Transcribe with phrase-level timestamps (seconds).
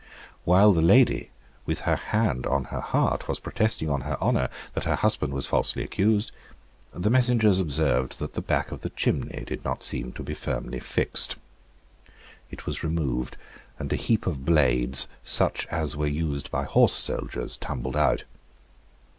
[0.45, 1.29] While the lady,
[1.67, 5.45] with her hand on her heart, was protesting on her honour that her husband was
[5.45, 6.31] falsely accused,
[6.91, 10.79] the messengers observed that the back of the chimney did not seem to be firmly
[10.79, 11.35] fixed.
[12.49, 13.37] It was removed,
[13.77, 18.23] and a heap of blades such as were used by horse soldiers tumbled out.